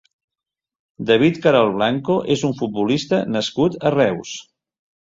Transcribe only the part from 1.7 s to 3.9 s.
Blanco és un futbolista nascut